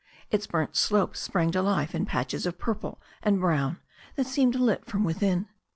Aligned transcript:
Its 0.31 0.47
burnt 0.47 0.75
slopes 0.75 1.19
sprang 1.19 1.51
to 1.51 1.61
life 1.61 1.93
in 1.93 2.07
patches 2.07 2.47
of 2.47 2.57
purple 2.57 2.99
and 3.21 3.39
brown 3.39 3.77
that 4.15 4.25
seemed 4.25 4.55
lit 4.55 4.83
from 4.83 5.03
within. 5.03 5.47